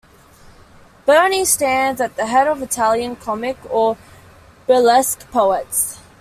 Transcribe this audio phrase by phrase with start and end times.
[1.05, 3.97] Berni stands at the head of Italian comic or
[4.65, 5.99] burlesque poets.